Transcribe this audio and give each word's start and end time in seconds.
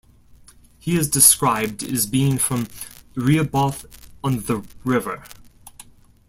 He 0.79 0.97
is 0.97 1.07
described 1.11 1.83
as 1.83 2.07
being 2.07 2.39
from 2.39 2.67
"Rehoboth 3.13 3.85
on 4.23 4.37
the 4.45 4.65
River". 4.83 5.21